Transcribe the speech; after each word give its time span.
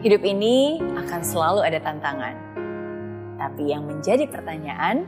Hidup 0.00 0.24
ini 0.24 0.80
akan 0.80 1.20
selalu 1.20 1.60
ada 1.60 1.76
tantangan. 1.76 2.32
Tapi 3.36 3.68
yang 3.68 3.84
menjadi 3.84 4.24
pertanyaan, 4.32 5.04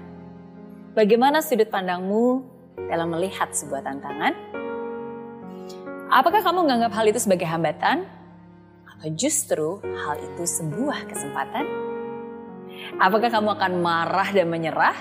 bagaimana 0.92 1.40
sudut 1.40 1.72
pandangmu 1.72 2.44
dalam 2.92 3.08
melihat 3.16 3.56
sebuah 3.56 3.88
tantangan? 3.88 4.36
Apakah 6.12 6.44
kamu 6.44 6.68
menganggap 6.68 6.92
hal 6.92 7.08
itu 7.08 7.24
sebagai 7.24 7.48
hambatan? 7.48 8.04
Atau 8.84 9.08
justru 9.16 9.80
hal 9.80 10.20
itu 10.20 10.44
sebuah 10.44 11.08
kesempatan? 11.08 11.64
Apakah 13.00 13.32
kamu 13.32 13.48
akan 13.48 13.72
marah 13.80 14.28
dan 14.28 14.52
menyerah? 14.52 14.96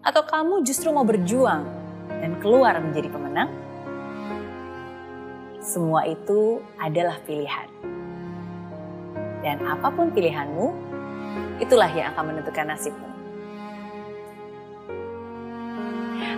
Atau 0.00 0.24
kamu 0.24 0.64
justru 0.64 0.88
mau 0.88 1.04
berjuang 1.04 1.68
dan 2.08 2.32
keluar 2.40 2.80
menjadi 2.80 3.12
pemenang? 3.12 3.52
Semua 5.60 6.08
itu 6.08 6.64
adalah 6.80 7.20
pilihan. 7.28 7.68
Dan 9.40 9.64
apa 9.64 9.88
pun 9.88 10.12
pilihanmu, 10.12 10.66
itulah 11.60 11.88
yang 11.92 12.12
akan 12.12 12.34
menentukan 12.34 12.66
nasibmu. 12.68 13.08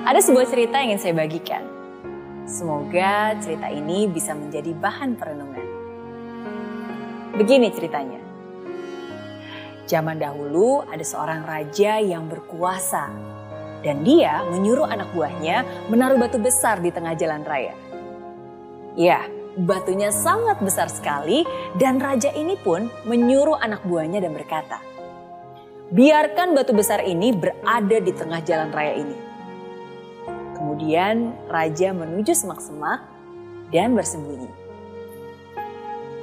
Ada 0.02 0.18
sebuah 0.18 0.46
cerita 0.50 0.82
yang 0.82 0.94
ingin 0.94 1.02
saya 1.02 1.14
bagikan. 1.14 1.62
Semoga 2.42 3.38
cerita 3.38 3.70
ini 3.70 4.10
bisa 4.10 4.34
menjadi 4.34 4.74
bahan 4.74 5.14
perenungan. 5.14 5.66
Begini 7.38 7.70
ceritanya. 7.70 8.18
Zaman 9.86 10.18
dahulu 10.18 10.82
ada 10.86 11.02
seorang 11.06 11.46
raja 11.46 12.02
yang 12.02 12.26
berkuasa 12.26 13.10
dan 13.82 14.06
dia 14.06 14.46
menyuruh 14.50 14.86
anak 14.86 15.10
buahnya 15.10 15.66
menaruh 15.90 16.18
batu 16.18 16.38
besar 16.38 16.78
di 16.78 16.90
tengah 16.94 17.18
jalan 17.18 17.42
raya. 17.42 17.74
Ya, 18.98 19.26
Batunya 19.52 20.08
sangat 20.08 20.64
besar 20.64 20.88
sekali 20.88 21.44
dan 21.76 22.00
raja 22.00 22.32
ini 22.32 22.56
pun 22.56 22.88
menyuruh 23.04 23.60
anak 23.60 23.84
buahnya 23.84 24.24
dan 24.24 24.32
berkata, 24.32 24.80
Biarkan 25.92 26.56
batu 26.56 26.72
besar 26.72 27.04
ini 27.04 27.36
berada 27.36 28.00
di 28.00 28.12
tengah 28.16 28.40
jalan 28.40 28.72
raya 28.72 28.96
ini. 28.96 29.16
Kemudian 30.56 31.36
raja 31.52 31.92
menuju 31.92 32.32
semak-semak 32.32 33.04
dan 33.68 33.92
bersembunyi. 33.92 34.48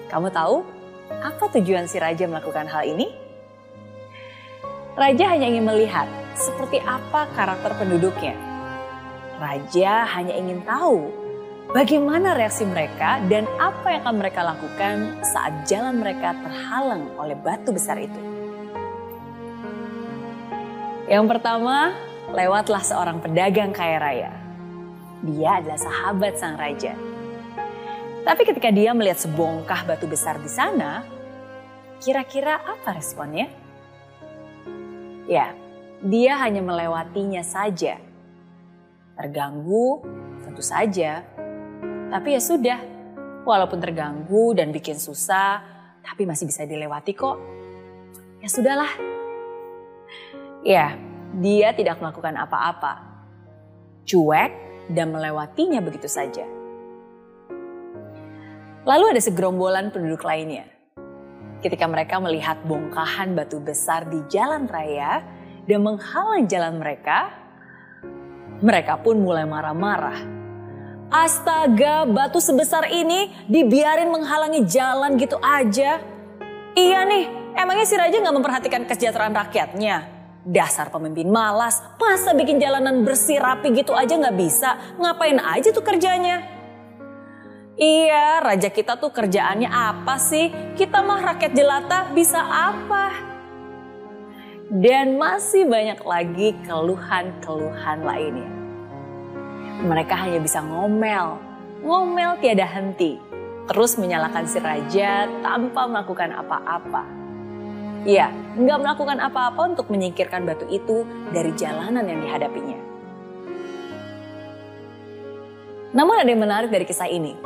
Kamu 0.10 0.34
tahu 0.34 0.66
apa 1.22 1.54
tujuan 1.54 1.86
si 1.86 2.02
raja 2.02 2.26
melakukan 2.26 2.66
hal 2.66 2.82
ini? 2.82 3.14
Raja 4.98 5.38
hanya 5.38 5.54
ingin 5.54 5.70
melihat 5.70 6.10
seperti 6.34 6.82
apa 6.82 7.30
karakter 7.38 7.78
penduduknya. 7.78 8.34
Raja 9.38 10.10
hanya 10.18 10.34
ingin 10.34 10.66
tahu 10.66 11.19
Bagaimana 11.70 12.34
reaksi 12.34 12.66
mereka 12.66 13.22
dan 13.30 13.46
apa 13.62 13.94
yang 13.94 14.02
akan 14.02 14.18
mereka 14.18 14.42
lakukan 14.42 15.22
saat 15.22 15.70
jalan 15.70 16.02
mereka 16.02 16.34
terhalang 16.42 17.14
oleh 17.14 17.38
batu 17.38 17.70
besar 17.70 18.02
itu? 18.02 18.18
Yang 21.06 21.30
pertama, 21.30 21.94
lewatlah 22.34 22.82
seorang 22.82 23.22
pedagang 23.22 23.70
kaya 23.70 24.02
raya. 24.02 24.34
Dia 25.22 25.62
adalah 25.62 25.78
sahabat 25.78 26.42
sang 26.42 26.58
raja. 26.58 26.98
Tapi 28.26 28.42
ketika 28.50 28.74
dia 28.74 28.90
melihat 28.98 29.22
sebongkah 29.22 29.86
batu 29.86 30.10
besar 30.10 30.42
di 30.42 30.50
sana, 30.50 31.06
kira-kira 32.02 32.66
apa 32.66 32.98
responnya? 32.98 33.46
Ya, 35.30 35.54
dia 36.02 36.34
hanya 36.42 36.66
melewatinya 36.66 37.46
saja. 37.46 38.02
Terganggu, 39.14 40.02
tentu 40.42 40.66
saja, 40.66 41.22
tapi 42.10 42.34
ya 42.34 42.42
sudah, 42.42 42.80
walaupun 43.46 43.78
terganggu 43.78 44.58
dan 44.58 44.74
bikin 44.74 44.98
susah, 44.98 45.62
tapi 46.02 46.26
masih 46.26 46.50
bisa 46.50 46.66
dilewati 46.66 47.14
kok. 47.14 47.38
Ya 48.42 48.50
sudahlah. 48.50 48.92
Ya, 50.66 50.98
dia 51.38 51.70
tidak 51.78 52.02
melakukan 52.02 52.34
apa-apa. 52.34 53.06
Cuek 54.10 54.52
dan 54.90 55.14
melewatinya 55.14 55.86
begitu 55.86 56.10
saja. 56.10 56.50
Lalu 58.90 59.14
ada 59.14 59.22
segerombolan 59.22 59.94
penduduk 59.94 60.26
lainnya. 60.26 60.66
Ketika 61.62 61.86
mereka 61.86 62.18
melihat 62.18 62.58
bongkahan 62.66 63.38
batu 63.38 63.62
besar 63.62 64.10
di 64.10 64.18
jalan 64.32 64.66
raya 64.66 65.22
dan 65.70 65.86
menghalang 65.86 66.50
jalan 66.50 66.82
mereka, 66.82 67.30
mereka 68.66 68.98
pun 68.98 69.22
mulai 69.22 69.46
marah-marah 69.46 70.39
Astaga, 71.10 72.06
batu 72.06 72.38
sebesar 72.38 72.86
ini 72.94 73.34
dibiarin 73.50 74.14
menghalangi 74.14 74.62
jalan 74.70 75.18
gitu 75.18 75.42
aja. 75.42 75.98
Iya 76.78 77.00
nih, 77.10 77.26
emangnya 77.58 77.86
si 77.90 77.98
raja 77.98 78.22
nggak 78.22 78.38
memperhatikan 78.38 78.86
kesejahteraan 78.86 79.34
rakyatnya? 79.34 80.06
Dasar 80.46 80.94
pemimpin 80.94 81.26
malas, 81.26 81.82
masa 81.98 82.38
bikin 82.38 82.62
jalanan 82.62 83.02
bersih 83.02 83.42
rapi 83.42 83.74
gitu 83.74 83.98
aja 83.98 84.22
nggak 84.22 84.38
bisa? 84.38 84.78
Ngapain 85.02 85.42
aja 85.42 85.74
tuh 85.74 85.82
kerjanya? 85.82 86.46
Iya, 87.74 88.46
raja 88.46 88.70
kita 88.70 89.02
tuh 89.02 89.10
kerjaannya 89.10 89.66
apa 89.66 90.22
sih? 90.22 90.54
Kita 90.78 91.02
mah 91.02 91.26
rakyat 91.26 91.58
jelata 91.58 92.14
bisa 92.14 92.38
apa? 92.38 93.18
Dan 94.70 95.18
masih 95.18 95.66
banyak 95.66 96.06
lagi 96.06 96.54
keluhan-keluhan 96.70 98.06
lainnya. 98.06 98.59
Mereka 99.80 100.12
hanya 100.12 100.44
bisa 100.44 100.60
ngomel, 100.60 101.40
ngomel 101.88 102.36
tiada 102.44 102.68
henti, 102.68 103.16
terus 103.64 103.96
menyalahkan 103.96 104.44
si 104.44 104.60
raja 104.60 105.24
tanpa 105.40 105.88
melakukan 105.88 106.36
apa-apa. 106.36 107.08
Iya, 108.04 108.28
nggak 108.60 108.80
melakukan 108.84 109.24
apa-apa 109.24 109.72
untuk 109.72 109.88
menyingkirkan 109.88 110.44
batu 110.44 110.68
itu 110.68 111.08
dari 111.32 111.56
jalanan 111.56 112.04
yang 112.04 112.20
dihadapinya. 112.20 112.80
Namun 115.96 116.16
ada 116.20 116.28
yang 116.28 116.44
menarik 116.44 116.76
dari 116.76 116.84
kisah 116.84 117.08
ini. 117.08 117.40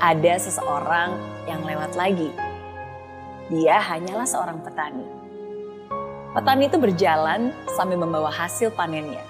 Ada 0.00 0.40
seseorang 0.40 1.20
yang 1.44 1.60
lewat 1.68 2.00
lagi. 2.00 2.32
Dia 3.52 3.76
hanyalah 3.76 4.24
seorang 4.24 4.64
petani. 4.64 5.04
Petani 6.32 6.64
itu 6.64 6.80
berjalan 6.80 7.52
sambil 7.76 8.00
membawa 8.00 8.32
hasil 8.32 8.72
panennya 8.72 9.29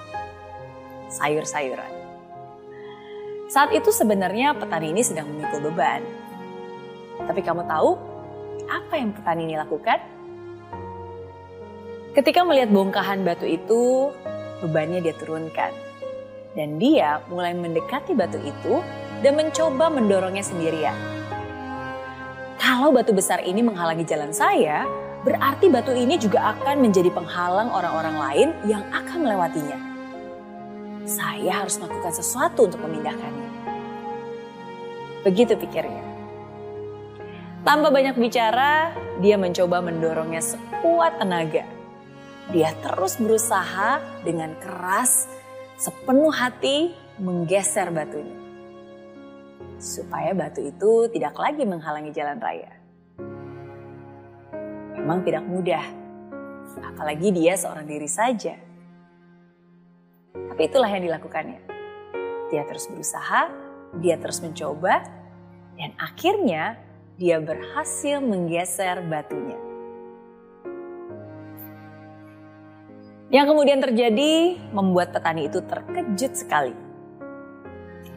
sayur-sayuran. 1.10 2.00
Saat 3.50 3.74
itu 3.74 3.90
sebenarnya 3.90 4.54
petani 4.54 4.94
ini 4.94 5.02
sedang 5.02 5.26
memikul 5.26 5.58
beban. 5.66 6.06
Tapi 7.26 7.42
kamu 7.42 7.66
tahu 7.66 7.98
apa 8.70 8.94
yang 8.94 9.10
petani 9.10 9.50
ini 9.50 9.58
lakukan? 9.58 9.98
Ketika 12.14 12.46
melihat 12.46 12.70
bongkahan 12.70 13.26
batu 13.26 13.42
itu, 13.46 14.14
bebannya 14.62 15.02
dia 15.02 15.14
turunkan. 15.18 15.74
Dan 16.54 16.78
dia 16.78 17.22
mulai 17.26 17.54
mendekati 17.54 18.14
batu 18.14 18.38
itu 18.38 18.82
dan 19.22 19.34
mencoba 19.34 19.90
mendorongnya 19.90 20.46
sendirian. 20.46 20.94
Kalau 22.58 22.94
batu 22.94 23.10
besar 23.10 23.42
ini 23.42 23.66
menghalangi 23.66 24.06
jalan 24.06 24.30
saya, 24.30 24.86
berarti 25.26 25.66
batu 25.66 25.90
ini 25.90 26.18
juga 26.22 26.54
akan 26.54 26.86
menjadi 26.86 27.10
penghalang 27.10 27.70
orang-orang 27.74 28.14
lain 28.14 28.48
yang 28.66 28.82
akan 28.94 29.26
melewatinya 29.26 29.89
saya 31.10 31.66
harus 31.66 31.74
melakukan 31.82 32.14
sesuatu 32.14 32.70
untuk 32.70 32.78
memindahkannya. 32.86 33.50
Begitu 35.26 35.58
pikirnya. 35.58 36.06
Tanpa 37.66 37.92
banyak 37.92 38.16
bicara, 38.16 38.94
dia 39.20 39.36
mencoba 39.36 39.84
mendorongnya 39.84 40.40
sekuat 40.40 41.20
tenaga. 41.20 41.66
Dia 42.54 42.72
terus 42.80 43.20
berusaha 43.20 44.00
dengan 44.24 44.56
keras, 44.56 45.28
sepenuh 45.76 46.32
hati 46.32 46.94
menggeser 47.20 47.92
batunya. 47.92 48.38
Supaya 49.76 50.32
batu 50.32 50.64
itu 50.64 51.10
tidak 51.12 51.36
lagi 51.36 51.68
menghalangi 51.68 52.10
jalan 52.16 52.40
raya. 52.40 52.72
Memang 54.96 55.20
tidak 55.24 55.44
mudah, 55.44 55.84
apalagi 56.80 57.28
dia 57.32 57.56
seorang 57.60 57.84
diri 57.88 58.08
saja 58.08 58.69
tapi 60.34 60.62
itulah 60.66 60.90
yang 60.90 61.06
dilakukannya. 61.06 61.60
Dia 62.50 62.66
terus 62.66 62.90
berusaha, 62.90 63.48
dia 63.98 64.18
terus 64.18 64.42
mencoba, 64.42 65.02
dan 65.78 65.94
akhirnya 65.96 66.78
dia 67.16 67.38
berhasil 67.38 68.18
menggeser 68.20 69.04
batunya. 69.06 69.58
Yang 73.30 73.46
kemudian 73.54 73.78
terjadi 73.78 74.58
membuat 74.74 75.14
petani 75.14 75.46
itu 75.46 75.62
terkejut 75.62 76.32
sekali. 76.34 76.74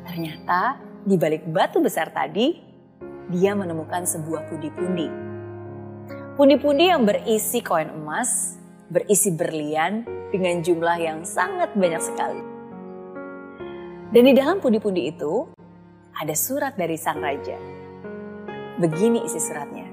Ternyata 0.09 0.81
di 1.05 1.15
balik 1.21 1.45
batu 1.45 1.77
besar 1.77 2.09
tadi, 2.09 2.57
dia 3.29 3.53
menemukan 3.53 4.09
sebuah 4.09 4.49
pundi-pundi. 4.49 5.07
Pundi-pundi 6.33 6.89
yang 6.89 7.05
berisi 7.05 7.61
koin 7.61 7.93
emas, 7.93 8.57
berisi 8.93 9.33
berlian, 9.33 10.05
dengan 10.29 10.61
jumlah 10.61 10.97
yang 11.01 11.25
sangat 11.25 11.73
banyak 11.73 12.01
sekali. 12.01 12.41
Dan 14.13 14.21
di 14.29 14.33
dalam 14.37 14.61
pundi-pundi 14.61 15.09
itu 15.09 15.49
ada 16.13 16.33
surat 16.37 16.77
dari 16.77 16.93
sang 16.93 17.17
raja. 17.17 17.57
Begini 18.77 19.25
isi 19.25 19.41
suratnya. 19.41 19.89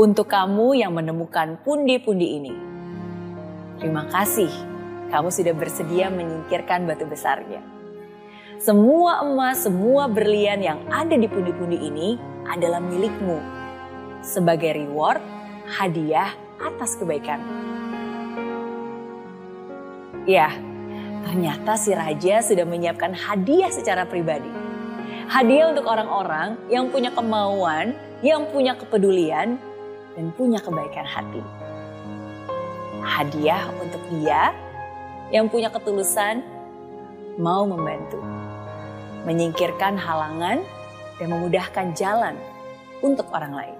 Untuk 0.00 0.32
kamu 0.32 0.80
yang 0.80 0.96
menemukan 0.96 1.60
pundi-pundi 1.60 2.40
ini, 2.40 2.54
terima 3.76 4.08
kasih 4.08 4.48
kamu 5.12 5.28
sudah 5.28 5.52
bersedia 5.52 6.08
menyingkirkan 6.08 6.88
batu 6.88 7.04
besarnya. 7.04 7.60
Semua 8.56 9.24
emas, 9.24 9.68
semua 9.68 10.08
berlian 10.08 10.60
yang 10.60 10.80
ada 10.88 11.16
di 11.16 11.28
pundi-pundi 11.28 11.76
ini 11.80 12.16
adalah 12.48 12.80
milikmu 12.80 13.40
sebagai 14.24 14.72
reward, 14.72 15.20
hadiah 15.68 16.32
atas 16.60 16.94
kebaikan. 17.00 17.40
Ya, 20.28 20.52
ternyata 21.24 21.80
si 21.80 21.96
raja 21.96 22.44
sudah 22.44 22.68
menyiapkan 22.68 23.16
hadiah 23.16 23.72
secara 23.72 24.04
pribadi. 24.04 24.52
Hadiah 25.32 25.72
untuk 25.72 25.88
orang-orang 25.88 26.60
yang 26.68 26.92
punya 26.92 27.10
kemauan, 27.10 27.96
yang 28.20 28.44
punya 28.52 28.76
kepedulian, 28.76 29.56
dan 30.14 30.26
punya 30.36 30.60
kebaikan 30.60 31.08
hati. 31.08 31.40
Hadiah 33.00 33.72
untuk 33.80 34.02
dia 34.12 34.52
yang 35.32 35.48
punya 35.48 35.72
ketulusan 35.72 36.44
mau 37.40 37.64
membantu 37.64 38.20
menyingkirkan 39.24 40.00
halangan, 40.00 40.64
dan 41.20 41.26
memudahkan 41.28 41.92
jalan 41.92 42.34
untuk 43.04 43.28
orang 43.36 43.52
lain. 43.52 43.79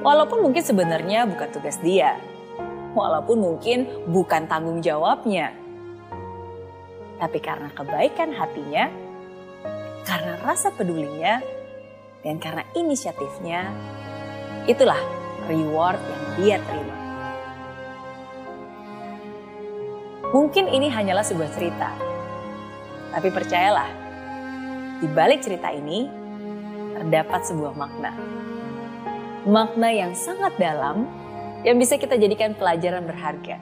Walaupun 0.00 0.40
mungkin 0.40 0.64
sebenarnya 0.64 1.28
bukan 1.28 1.48
tugas 1.52 1.76
dia, 1.84 2.16
walaupun 2.96 3.36
mungkin 3.36 4.08
bukan 4.08 4.48
tanggung 4.48 4.80
jawabnya, 4.80 5.52
tapi 7.20 7.36
karena 7.44 7.68
kebaikan 7.76 8.32
hatinya, 8.32 8.88
karena 10.08 10.40
rasa 10.40 10.72
pedulinya, 10.72 11.44
dan 12.24 12.40
karena 12.40 12.64
inisiatifnya, 12.72 13.68
itulah 14.64 14.98
reward 15.44 16.00
yang 16.00 16.22
dia 16.40 16.56
terima. 16.64 16.96
Mungkin 20.32 20.72
ini 20.72 20.88
hanyalah 20.88 21.20
sebuah 21.20 21.52
cerita, 21.52 21.92
tapi 23.12 23.28
percayalah, 23.28 23.92
di 25.04 25.06
balik 25.12 25.44
cerita 25.44 25.68
ini 25.68 26.08
terdapat 26.96 27.44
sebuah 27.44 27.76
makna. 27.76 28.16
Makna 29.42 29.90
yang 29.90 30.14
sangat 30.14 30.54
dalam 30.54 31.02
yang 31.66 31.74
bisa 31.74 31.98
kita 31.98 32.14
jadikan 32.14 32.54
pelajaran 32.54 33.02
berharga. 33.02 33.58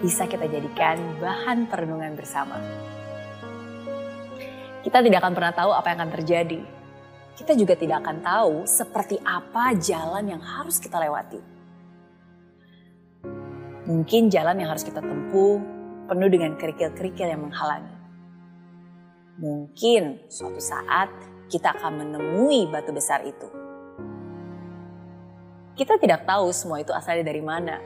Bisa 0.00 0.24
kita 0.24 0.48
jadikan 0.48 0.96
bahan 1.20 1.68
perenungan 1.68 2.16
bersama. 2.16 2.56
Kita 4.80 5.04
tidak 5.04 5.20
akan 5.20 5.34
pernah 5.36 5.52
tahu 5.52 5.76
apa 5.76 5.92
yang 5.92 5.98
akan 6.00 6.12
terjadi. 6.16 6.60
Kita 7.36 7.52
juga 7.52 7.76
tidak 7.76 8.00
akan 8.00 8.16
tahu 8.24 8.54
seperti 8.64 9.20
apa 9.20 9.76
jalan 9.76 10.24
yang 10.24 10.40
harus 10.40 10.80
kita 10.80 10.96
lewati. 10.96 11.44
Mungkin 13.92 14.32
jalan 14.32 14.56
yang 14.56 14.72
harus 14.72 14.88
kita 14.88 15.04
tempuh 15.04 15.60
penuh 16.08 16.28
dengan 16.32 16.56
kerikil-kerikil 16.56 17.28
yang 17.28 17.44
menghalangi. 17.44 17.96
Mungkin 19.36 20.32
suatu 20.32 20.64
saat 20.64 21.12
kita 21.52 21.76
akan 21.76 22.08
menemui 22.08 22.72
batu 22.72 22.96
besar 22.96 23.20
itu. 23.28 23.57
Kita 25.78 25.94
tidak 25.94 26.26
tahu 26.26 26.50
semua 26.50 26.82
itu 26.82 26.90
asalnya 26.90 27.30
dari 27.30 27.38
mana. 27.38 27.78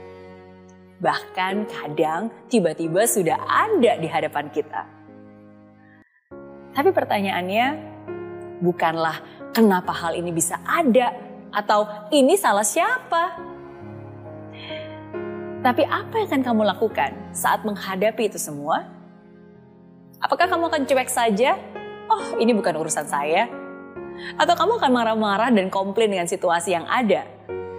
Bahkan 0.97 1.69
kadang 1.69 2.33
tiba-tiba 2.49 3.05
sudah 3.05 3.37
ada 3.45 4.01
di 4.01 4.09
hadapan 4.09 4.49
kita. 4.49 4.89
Tapi 6.73 6.89
pertanyaannya 6.89 7.67
bukanlah 8.65 9.21
kenapa 9.53 9.93
hal 9.93 10.17
ini 10.17 10.33
bisa 10.33 10.57
ada 10.65 11.13
atau 11.53 12.09
ini 12.09 12.33
salah 12.41 12.65
siapa. 12.65 13.37
Tapi 15.61 15.85
apa 15.85 16.17
yang 16.17 16.29
akan 16.33 16.43
kamu 16.49 16.63
lakukan 16.73 17.13
saat 17.37 17.61
menghadapi 17.61 18.33
itu 18.33 18.41
semua? 18.41 18.89
Apakah 20.17 20.49
kamu 20.49 20.73
akan 20.73 20.83
cuek 20.89 21.13
saja? 21.13 21.61
Oh, 22.09 22.41
ini 22.41 22.57
bukan 22.57 22.73
urusan 22.73 23.05
saya. 23.05 23.53
Atau 24.41 24.57
kamu 24.57 24.81
akan 24.81 24.91
marah-marah 24.97 25.53
dan 25.53 25.69
komplain 25.69 26.09
dengan 26.09 26.25
situasi 26.25 26.73
yang 26.73 26.89
ada? 26.89 27.29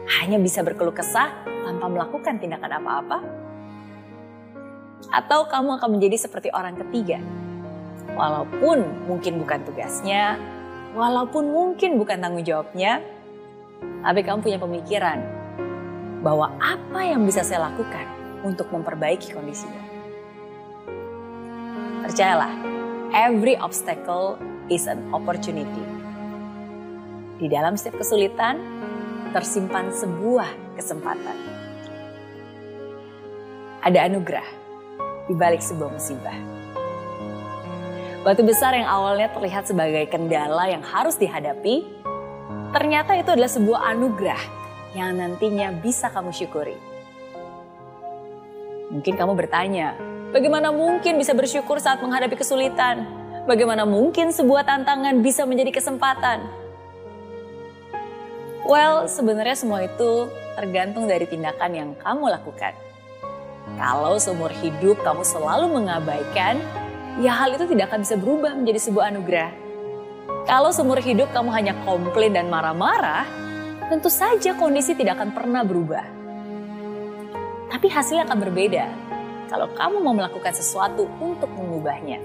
Hanya 0.03 0.35
bisa 0.39 0.59
berkeluh 0.63 0.91
kesah 0.91 1.31
tanpa 1.47 1.87
melakukan 1.87 2.35
tindakan 2.39 2.71
apa-apa? 2.83 3.17
Atau 5.11 5.47
kamu 5.47 5.79
akan 5.79 5.89
menjadi 5.95 6.27
seperti 6.27 6.51
orang 6.51 6.75
ketiga? 6.75 7.23
Walaupun 8.13 9.07
mungkin 9.07 9.39
bukan 9.39 9.63
tugasnya, 9.63 10.35
walaupun 10.91 11.49
mungkin 11.49 11.95
bukan 11.95 12.19
tanggung 12.19 12.43
jawabnya, 12.43 12.99
tapi 14.03 14.19
kamu 14.21 14.43
punya 14.43 14.59
pemikiran 14.59 15.19
bahwa 16.19 16.51
apa 16.59 16.99
yang 17.03 17.23
bisa 17.23 17.43
saya 17.43 17.71
lakukan 17.71 18.03
untuk 18.43 18.67
memperbaiki 18.71 19.31
kondisinya. 19.31 19.83
Percayalah, 22.03 22.51
every 23.15 23.55
obstacle 23.55 24.35
is 24.67 24.87
an 24.91 24.99
opportunity. 25.15 25.83
Di 27.39 27.47
dalam 27.47 27.79
setiap 27.79 28.03
kesulitan, 28.03 28.59
tersimpan 29.33 29.89
sebuah 29.89 30.77
kesempatan. 30.77 31.37
Ada 33.81 34.07
anugerah 34.07 34.45
di 35.27 35.33
balik 35.33 35.59
sebuah 35.59 35.89
musibah. 35.89 36.37
Batu 38.23 38.45
besar 38.45 38.71
yang 38.71 38.87
awalnya 38.87 39.27
terlihat 39.35 39.67
sebagai 39.67 40.07
kendala 40.07 40.71
yang 40.71 40.79
harus 40.79 41.19
dihadapi, 41.19 41.83
ternyata 42.71 43.19
itu 43.19 43.35
adalah 43.35 43.51
sebuah 43.51 43.91
anugerah 43.91 44.39
yang 44.95 45.17
nantinya 45.19 45.75
bisa 45.75 46.07
kamu 46.07 46.31
syukuri. 46.31 46.77
Mungkin 48.93 49.17
kamu 49.19 49.33
bertanya, 49.35 49.97
bagaimana 50.31 50.71
mungkin 50.71 51.19
bisa 51.19 51.35
bersyukur 51.35 51.81
saat 51.83 51.99
menghadapi 51.99 52.37
kesulitan? 52.37 53.03
Bagaimana 53.43 53.83
mungkin 53.83 54.31
sebuah 54.31 54.63
tantangan 54.63 55.19
bisa 55.19 55.43
menjadi 55.43 55.75
kesempatan? 55.75 56.62
Well, 58.63 59.11
sebenarnya 59.11 59.59
semua 59.59 59.83
itu 59.83 60.31
tergantung 60.55 61.03
dari 61.03 61.27
tindakan 61.27 61.71
yang 61.75 61.89
kamu 61.99 62.31
lakukan. 62.31 62.71
Kalau 63.75 64.15
seumur 64.15 64.55
hidup 64.55 65.03
kamu 65.03 65.19
selalu 65.27 65.67
mengabaikan, 65.67 66.63
ya 67.19 67.35
hal 67.35 67.59
itu 67.59 67.67
tidak 67.67 67.91
akan 67.91 68.07
bisa 68.07 68.15
berubah 68.15 68.55
menjadi 68.55 68.79
sebuah 68.87 69.11
anugerah. 69.11 69.51
Kalau 70.47 70.71
seumur 70.71 71.03
hidup 71.03 71.27
kamu 71.35 71.51
hanya 71.51 71.75
komplain 71.83 72.31
dan 72.31 72.47
marah-marah, 72.47 73.27
tentu 73.91 74.07
saja 74.07 74.55
kondisi 74.55 74.95
tidak 74.95 75.19
akan 75.19 75.35
pernah 75.35 75.67
berubah. 75.67 76.07
Tapi 77.67 77.87
hasilnya 77.91 78.23
akan 78.23 78.39
berbeda 78.47 78.85
kalau 79.51 79.67
kamu 79.75 79.99
mau 79.99 80.15
melakukan 80.15 80.55
sesuatu 80.55 81.03
untuk 81.19 81.51
mengubahnya. 81.51 82.23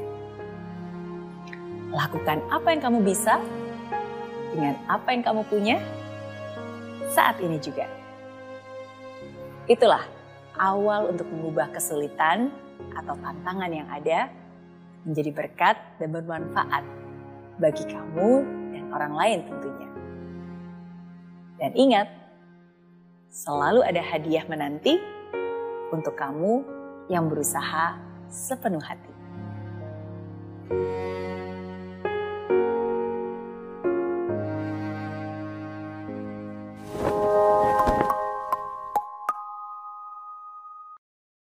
Lakukan 1.90 2.46
apa 2.46 2.70
yang 2.70 2.82
kamu 2.84 2.98
bisa 3.02 3.42
dengan 4.54 4.78
apa 4.86 5.10
yang 5.10 5.26
kamu 5.26 5.42
punya 5.50 5.82
saat 7.12 7.40
ini 7.40 7.56
juga. 7.60 7.88
Itulah 9.68 10.04
awal 10.56 11.12
untuk 11.12 11.28
mengubah 11.28 11.72
kesulitan 11.72 12.52
atau 12.96 13.14
tantangan 13.20 13.70
yang 13.72 13.88
ada 13.88 14.32
menjadi 15.04 15.30
berkat 15.32 15.76
dan 16.00 16.08
bermanfaat 16.12 16.84
bagi 17.58 17.84
kamu 17.88 18.30
dan 18.72 18.84
orang 18.92 19.12
lain 19.16 19.38
tentunya. 19.48 19.88
Dan 21.58 21.70
ingat, 21.74 22.08
selalu 23.28 23.82
ada 23.82 24.00
hadiah 24.00 24.46
menanti 24.46 24.96
untuk 25.90 26.14
kamu 26.14 26.62
yang 27.08 27.26
berusaha 27.26 27.98
sepenuh 28.28 28.82
hati. 28.84 29.12